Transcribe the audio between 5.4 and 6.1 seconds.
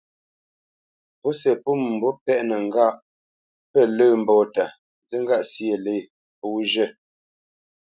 syê lě